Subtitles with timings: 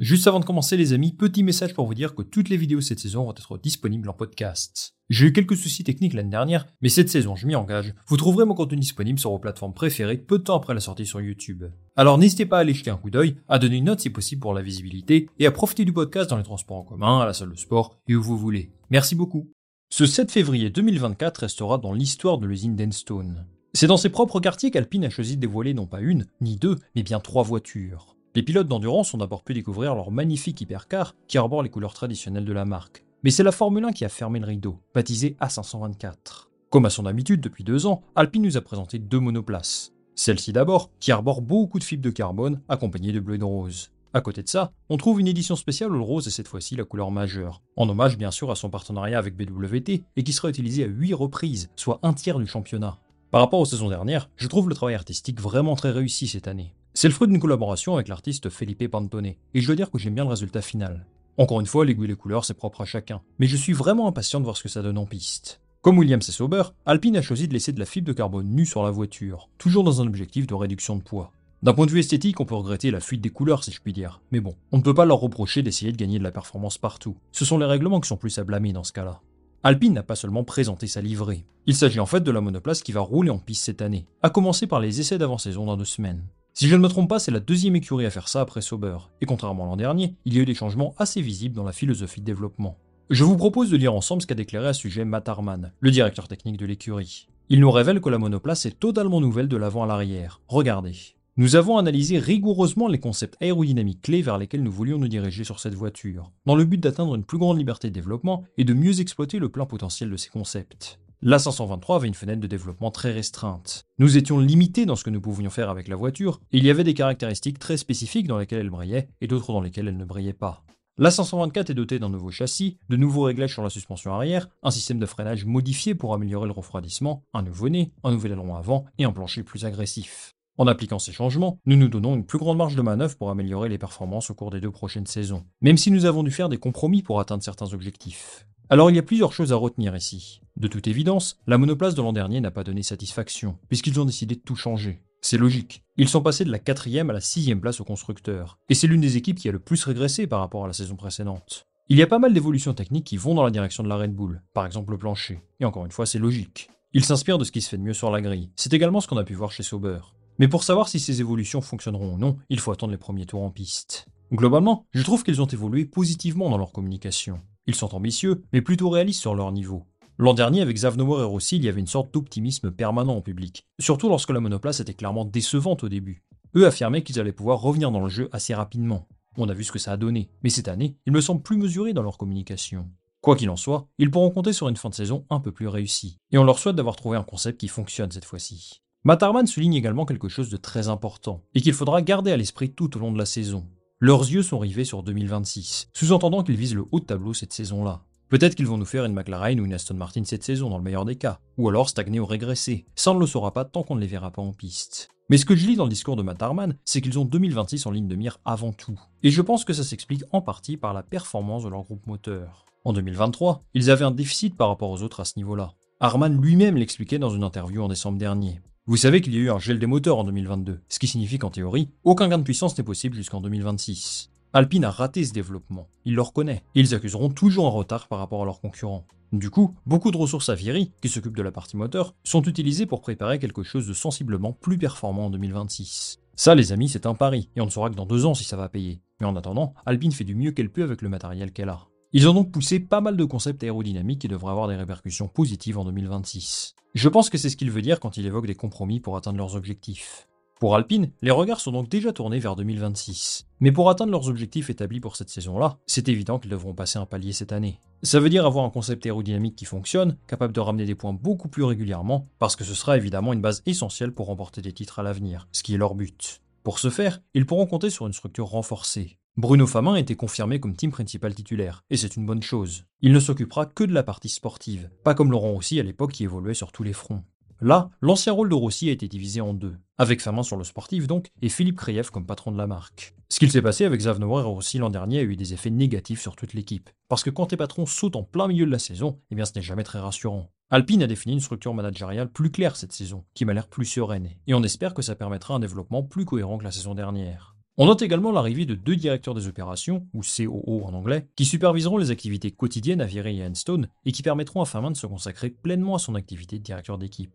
[0.00, 2.80] Juste avant de commencer les amis, petit message pour vous dire que toutes les vidéos
[2.80, 4.94] cette saison vont être disponibles en podcast.
[5.10, 8.46] J'ai eu quelques soucis techniques l'année dernière, mais cette saison, je m'y engage, vous trouverez
[8.46, 11.64] mon contenu disponible sur vos plateformes préférées peu de temps après la sortie sur YouTube.
[11.96, 14.40] Alors n'hésitez pas à aller jeter un coup d'œil, à donner une note si possible
[14.40, 17.34] pour la visibilité, et à profiter du podcast dans les transports en commun, à la
[17.34, 18.72] salle de sport et où vous voulez.
[18.88, 19.50] Merci beaucoup.
[19.92, 23.44] Ce 7 février 2024 restera dans l'histoire de l'usine d'Enstone.
[23.74, 26.78] C'est dans ses propres quartiers qu'Alpine a choisi de dévoiler non pas une, ni deux,
[26.96, 28.16] mais bien trois voitures.
[28.36, 32.44] Les pilotes d'endurance ont d'abord pu découvrir leur magnifique hypercar qui arbore les couleurs traditionnelles
[32.44, 33.04] de la marque.
[33.24, 36.46] Mais c'est la Formule 1 qui a fermé le rideau, baptisé A524.
[36.70, 39.92] Comme à son habitude depuis deux ans, Alpine nous a présenté deux monoplaces.
[40.14, 43.90] Celle-ci d'abord, qui arbore beaucoup de fibres de carbone, accompagnées de bleu et de rose.
[44.14, 46.76] À côté de ça, on trouve une édition spéciale où le rose est cette fois-ci
[46.76, 50.50] la couleur majeure, en hommage bien sûr à son partenariat avec BWT et qui sera
[50.50, 52.98] utilisé à 8 reprises, soit un tiers du championnat.
[53.32, 56.74] Par rapport aux saisons dernières, je trouve le travail artistique vraiment très réussi cette année.
[57.00, 60.16] C'est le fruit d'une collaboration avec l'artiste Felipe Pantone, et je dois dire que j'aime
[60.16, 61.06] bien le résultat final.
[61.38, 64.38] Encore une fois, l'aiguille et couleurs, c'est propre à chacun, mais je suis vraiment impatient
[64.38, 65.62] de voir ce que ça donne en piste.
[65.80, 68.66] Comme Williams et Sauber, Alpine a choisi de laisser de la fibre de carbone nue
[68.66, 71.32] sur la voiture, toujours dans un objectif de réduction de poids.
[71.62, 73.94] D'un point de vue esthétique, on peut regretter la fuite des couleurs si je puis
[73.94, 76.76] dire, mais bon, on ne peut pas leur reprocher d'essayer de gagner de la performance
[76.76, 77.16] partout.
[77.32, 79.22] Ce sont les règlements qui sont plus à blâmer dans ce cas-là.
[79.62, 81.46] Alpine n'a pas seulement présenté sa livrée.
[81.64, 84.28] Il s'agit en fait de la monoplace qui va rouler en piste cette année, à
[84.28, 86.26] commencer par les essais d'avant-saison dans deux semaines.
[86.52, 88.98] Si je ne me trompe pas, c'est la deuxième écurie à faire ça après Sauber,
[89.20, 91.72] et contrairement à l'an dernier, il y a eu des changements assez visibles dans la
[91.72, 92.76] philosophie de développement.
[93.08, 95.90] Je vous propose de lire ensemble ce qu'a déclaré à ce sujet Matt Harman, le
[95.90, 97.28] directeur technique de l'écurie.
[97.48, 100.40] Il nous révèle que la monoplace est totalement nouvelle de l'avant à l'arrière.
[100.48, 100.94] Regardez.
[101.36, 105.58] Nous avons analysé rigoureusement les concepts aérodynamiques clés vers lesquels nous voulions nous diriger sur
[105.58, 109.00] cette voiture, dans le but d'atteindre une plus grande liberté de développement et de mieux
[109.00, 110.98] exploiter le plein potentiel de ces concepts.
[111.22, 113.84] La 523 avait une fenêtre de développement très restreinte.
[113.98, 116.70] Nous étions limités dans ce que nous pouvions faire avec la voiture, et il y
[116.70, 120.06] avait des caractéristiques très spécifiques dans lesquelles elle brillait et d'autres dans lesquelles elle ne
[120.06, 120.64] brillait pas.
[120.96, 124.70] La 524 est dotée d'un nouveau châssis, de nouveaux réglages sur la suspension arrière, un
[124.70, 128.86] système de freinage modifié pour améliorer le refroidissement, un nouveau nez, un nouvel aileron avant
[128.96, 130.32] et un plancher plus agressif.
[130.56, 133.68] En appliquant ces changements, nous nous donnons une plus grande marge de manœuvre pour améliorer
[133.68, 136.56] les performances au cours des deux prochaines saisons, même si nous avons dû faire des
[136.56, 138.46] compromis pour atteindre certains objectifs.
[138.72, 140.42] Alors il y a plusieurs choses à retenir ici.
[140.56, 144.36] De toute évidence, la monoplace de l'an dernier n'a pas donné satisfaction, puisqu'ils ont décidé
[144.36, 145.02] de tout changer.
[145.22, 145.82] C'est logique.
[145.96, 149.00] Ils sont passés de la quatrième à la sixième place au constructeur, et c'est l'une
[149.00, 151.66] des équipes qui a le plus régressé par rapport à la saison précédente.
[151.88, 154.14] Il y a pas mal d'évolutions techniques qui vont dans la direction de la Red
[154.14, 156.70] Bull, par exemple le plancher, et encore une fois c'est logique.
[156.92, 158.52] Ils s'inspirent de ce qui se fait de mieux sur la grille.
[158.54, 159.98] C'est également ce qu'on a pu voir chez Sauber.
[160.38, 163.42] Mais pour savoir si ces évolutions fonctionneront ou non, il faut attendre les premiers tours
[163.42, 164.06] en piste.
[164.32, 167.40] Globalement, je trouve qu'ils ont évolué positivement dans leur communication.
[167.66, 169.84] Ils sont ambitieux, mais plutôt réalistes sur leur niveau.
[170.18, 173.66] L'an dernier, avec Zavnoor et Rossi, il y avait une sorte d'optimisme permanent en public,
[173.78, 176.24] surtout lorsque la monoplace était clairement décevante au début.
[176.56, 179.08] Eux affirmaient qu'ils allaient pouvoir revenir dans le jeu assez rapidement.
[179.36, 181.56] On a vu ce que ça a donné, mais cette année, ils me semblent plus
[181.56, 182.90] mesurés dans leur communication.
[183.22, 185.68] Quoi qu'il en soit, ils pourront compter sur une fin de saison un peu plus
[185.68, 188.82] réussie, et on leur souhaite d'avoir trouvé un concept qui fonctionne cette fois-ci.
[189.04, 192.94] Matarman souligne également quelque chose de très important, et qu'il faudra garder à l'esprit tout
[192.96, 193.66] au long de la saison.
[194.02, 198.00] Leurs yeux sont rivés sur 2026, sous-entendant qu'ils visent le haut de tableau cette saison-là.
[198.30, 200.82] Peut-être qu'ils vont nous faire une McLaren ou une Aston Martin cette saison dans le
[200.82, 202.86] meilleur des cas, ou alors stagner ou régresser.
[202.94, 205.10] Ça ne le saura pas tant qu'on ne les verra pas en piste.
[205.28, 207.84] Mais ce que je lis dans le discours de Matt Harman, c'est qu'ils ont 2026
[207.84, 208.98] en ligne de mire avant tout.
[209.22, 212.64] Et je pense que ça s'explique en partie par la performance de leur groupe moteur.
[212.86, 215.74] En 2023, ils avaient un déficit par rapport aux autres à ce niveau-là.
[216.00, 218.62] Harman lui-même l'expliquait dans une interview en décembre dernier.
[218.90, 221.38] Vous savez qu'il y a eu un gel des moteurs en 2022, ce qui signifie
[221.38, 224.30] qu'en théorie, aucun gain de puissance n'est possible jusqu'en 2026.
[224.52, 228.18] Alpine a raté ce développement, il le reconnaît, et ils accuseront toujours un retard par
[228.18, 229.06] rapport à leurs concurrents.
[229.30, 232.86] Du coup, beaucoup de ressources à Viry, qui s'occupent de la partie moteur, sont utilisées
[232.86, 236.18] pour préparer quelque chose de sensiblement plus performant en 2026.
[236.34, 238.42] Ça, les amis, c'est un pari, et on ne saura que dans deux ans si
[238.42, 239.00] ça va payer.
[239.20, 241.86] Mais en attendant, Alpine fait du mieux qu'elle peut avec le matériel qu'elle a.
[242.12, 245.78] Ils ont donc poussé pas mal de concepts aérodynamiques qui devraient avoir des répercussions positives
[245.78, 246.74] en 2026.
[246.92, 249.38] Je pense que c'est ce qu'il veut dire quand il évoque des compromis pour atteindre
[249.38, 250.26] leurs objectifs.
[250.58, 253.46] Pour Alpine, les regards sont donc déjà tournés vers 2026.
[253.60, 257.06] Mais pour atteindre leurs objectifs établis pour cette saison-là, c'est évident qu'ils devront passer un
[257.06, 257.78] palier cette année.
[258.02, 261.48] Ça veut dire avoir un concept aérodynamique qui fonctionne, capable de ramener des points beaucoup
[261.48, 265.04] plus régulièrement, parce que ce sera évidemment une base essentielle pour remporter des titres à
[265.04, 266.42] l'avenir, ce qui est leur but.
[266.64, 270.58] Pour ce faire, ils pourront compter sur une structure renforcée, Bruno Famin a été confirmé
[270.58, 272.84] comme team principal titulaire, et c'est une bonne chose.
[273.00, 276.24] Il ne s'occupera que de la partie sportive, pas comme Laurent Rossi à l'époque qui
[276.24, 277.22] évoluait sur tous les fronts.
[277.60, 281.06] Là, l'ancien rôle de Rossi a été divisé en deux, avec Famin sur le sportif
[281.06, 283.14] donc, et Philippe Kriev comme patron de la marque.
[283.28, 286.20] Ce qu'il s'est passé avec Zavnauer et Rossi l'an dernier a eu des effets négatifs
[286.20, 289.20] sur toute l'équipe, parce que quand tes patrons sautent en plein milieu de la saison,
[289.30, 290.50] eh bien ce n'est jamais très rassurant.
[290.70, 294.30] Alpine a défini une structure managériale plus claire cette saison, qui m'a l'air plus sereine,
[294.48, 297.56] et on espère que ça permettra un développement plus cohérent que la saison dernière.
[297.82, 301.96] On note également l'arrivée de deux directeurs des opérations, ou COO en anglais, qui superviseront
[301.96, 305.48] les activités quotidiennes à Viry et Enstone et qui permettront à Famin de se consacrer
[305.48, 307.32] pleinement à son activité de directeur d'équipe.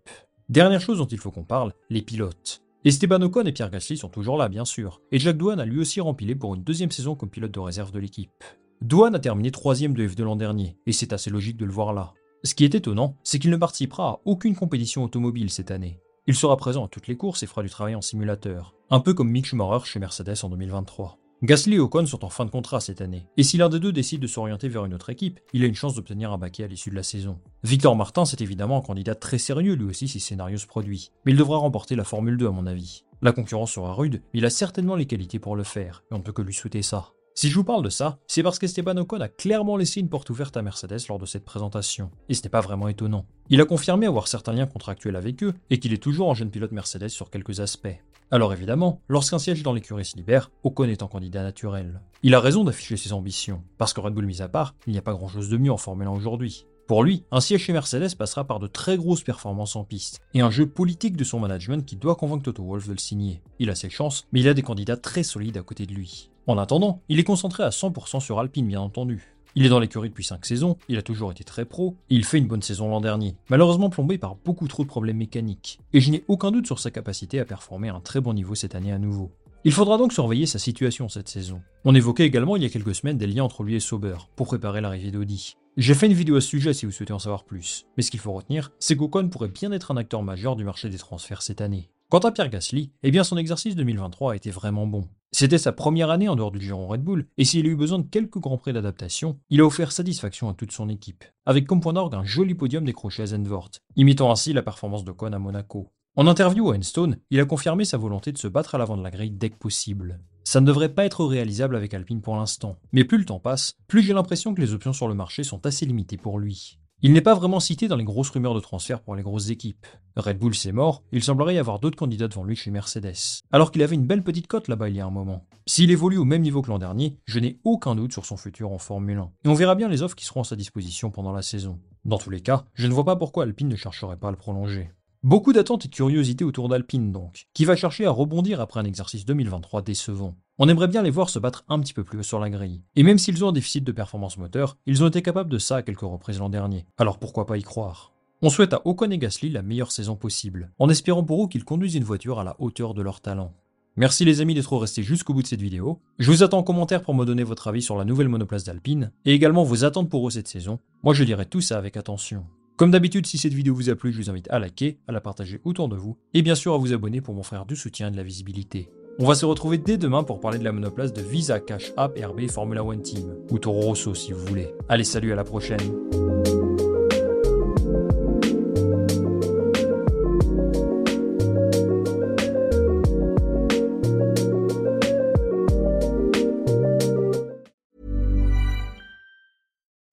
[0.50, 2.62] Dernière chose dont il faut qu'on parle, les pilotes.
[2.84, 5.80] Esteban Ocon et Pierre Gasly sont toujours là, bien sûr, et Jack Douane a lui
[5.80, 8.44] aussi rempilé pour une deuxième saison comme pilote de réserve de l'équipe.
[8.82, 11.92] Douane a terminé troisième de F2 l'an dernier, et c'est assez logique de le voir
[11.92, 12.14] là.
[12.44, 16.00] Ce qui est étonnant, c'est qu'il ne participera à aucune compétition automobile cette année.
[16.28, 19.14] Il sera présent à toutes les courses et fera du travail en simulateur un peu
[19.14, 21.18] comme Mick Schumacher chez Mercedes en 2023.
[21.44, 23.92] Gasly et Ocon sont en fin de contrat cette année, et si l'un des deux
[23.92, 26.68] décide de s'orienter vers une autre équipe, il a une chance d'obtenir un baquet à
[26.68, 27.40] l'issue de la saison.
[27.64, 31.12] Victor Martin, c'est évidemment un candidat très sérieux lui aussi si ce scénario se produit,
[31.26, 33.04] mais il devra remporter la Formule 2 à mon avis.
[33.22, 36.20] La concurrence sera rude, mais il a certainement les qualités pour le faire, et on
[36.20, 37.12] ne peut que lui souhaiter ça.
[37.38, 40.30] Si je vous parle de ça, c'est parce qu'Esteban Ocon a clairement laissé une porte
[40.30, 42.10] ouverte à Mercedes lors de cette présentation.
[42.30, 43.26] Et ce n'est pas vraiment étonnant.
[43.50, 46.50] Il a confirmé avoir certains liens contractuels avec eux et qu'il est toujours un jeune
[46.50, 47.98] pilote Mercedes sur quelques aspects.
[48.32, 52.02] Alors évidemment, lorsqu'un siège dans l'écurie se libère, Ocon est un candidat naturel.
[52.24, 55.00] Il a raison d'afficher ses ambitions, parce que Red Bull mis à part, il n'y
[55.00, 56.66] a pas grand chose de mieux en Formule 1 aujourd'hui.
[56.88, 60.42] Pour lui, un siège chez Mercedes passera par de très grosses performances en piste, et
[60.42, 63.42] un jeu politique de son management qui doit convaincre Toto Wolff de le signer.
[63.60, 66.30] Il a ses chances, mais il a des candidats très solides à côté de lui.
[66.48, 69.35] En attendant, il est concentré à 100% sur Alpine bien entendu.
[69.58, 72.26] Il est dans l'écurie depuis 5 saisons, il a toujours été très pro, et il
[72.26, 76.02] fait une bonne saison l'an dernier, malheureusement plombé par beaucoup trop de problèmes mécaniques, et
[76.02, 78.76] je n'ai aucun doute sur sa capacité à performer à un très bon niveau cette
[78.76, 79.32] année à nouveau.
[79.64, 81.62] Il faudra donc surveiller sa situation cette saison.
[81.86, 84.48] On évoquait également il y a quelques semaines des liens entre lui et Sauber, pour
[84.48, 85.56] préparer l'arrivée d'Audi.
[85.78, 88.12] J'ai fait une vidéo à ce sujet si vous souhaitez en savoir plus, mais ce
[88.12, 91.42] qu'il faut retenir, c'est qu'Ocon pourrait bien être un acteur majeur du marché des transferts
[91.42, 91.90] cette année.
[92.10, 95.08] Quant à Pierre Gasly, eh bien son exercice 2023 a été vraiment bon.
[95.38, 98.00] C'était sa première année en dehors du giron Red Bull, et s'il a eu besoin
[98.00, 101.82] de quelques grands prix d'adaptation, il a offert satisfaction à toute son équipe, avec comme
[101.82, 105.38] point d'orgue un joli podium décroché à Zandvoort, imitant ainsi la performance de Ocon à
[105.38, 105.92] Monaco.
[106.16, 109.04] En interview à Enstone, il a confirmé sa volonté de se battre à l'avant de
[109.04, 110.22] la grille dès que possible.
[110.46, 113.74] Ça ne devrait pas être réalisable avec Alpine pour l'instant, mais plus le temps passe,
[113.90, 116.80] plus j'ai l'impression que les options sur le marché sont assez limitées pour lui.
[117.06, 119.86] Il n'est pas vraiment cité dans les grosses rumeurs de transfert pour les grosses équipes.
[120.16, 123.44] Red Bull c'est mort, il semblerait y avoir d'autres candidats devant lui chez Mercedes.
[123.52, 125.46] Alors qu'il avait une belle petite cote là-bas il y a un moment.
[125.68, 128.72] S'il évolue au même niveau que l'an dernier, je n'ai aucun doute sur son futur
[128.72, 129.32] en Formule 1.
[129.46, 131.78] Et on verra bien les offres qui seront à sa disposition pendant la saison.
[132.06, 134.38] Dans tous les cas, je ne vois pas pourquoi Alpine ne chercherait pas à le
[134.38, 134.90] prolonger.
[135.26, 138.86] Beaucoup d'attentes et de curiosité autour d'Alpine donc, qui va chercher à rebondir après un
[138.86, 140.36] exercice 2023 décevant.
[140.60, 142.84] On aimerait bien les voir se battre un petit peu plus sur la grille.
[142.96, 145.78] Et même s'ils ont un déficit de performance moteur, ils ont été capables de ça
[145.78, 146.86] à quelques reprises l'an dernier.
[147.00, 148.14] Alors pourquoi pas y croire?
[148.44, 151.66] On souhaite à Ocon et Gasly la meilleure saison possible, en espérant pour eux qu'ils
[151.66, 153.52] conduisent une voiture à la hauteur de leur talent.
[153.96, 156.02] Merci les amis d'être restés jusqu'au bout de cette vidéo.
[156.20, 159.12] Je vous attends en commentaire pour me donner votre avis sur la nouvelle monoplace d'Alpine,
[159.26, 160.78] et également vos attentes pour eux cette saison.
[161.02, 162.46] Moi je dirai tout ça avec attention.
[162.78, 165.22] Comme d'habitude, si cette vidéo vous a plu, je vous invite à liker, à la
[165.22, 168.10] partager autour de vous, et bien sûr à vous abonner pour mon frère du soutien
[168.10, 168.90] et de la visibilité.
[169.18, 172.20] On va se retrouver dès demain pour parler de la monoplace de Visa Cash App
[172.20, 174.76] RB Formula One Team, ou Toro Rosso si vous voulez.
[174.90, 175.80] Allez, salut, à la prochaine.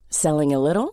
[0.09, 0.92] Selling a little?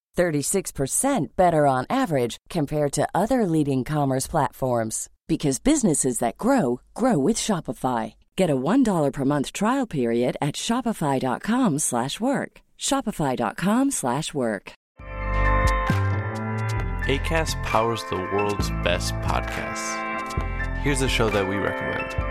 [0.15, 7.17] 36% better on average compared to other leading commerce platforms because businesses that grow grow
[7.17, 8.13] with Shopify.
[8.35, 12.61] Get a $1 per month trial period at shopify.com/work.
[12.77, 14.73] shopify.com/work.
[17.07, 19.97] ACAST powers the world's best podcasts.
[20.83, 22.30] Here's a show that we recommend.